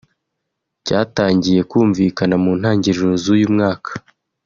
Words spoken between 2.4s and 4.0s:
mu ntangiro z’uyu mwaka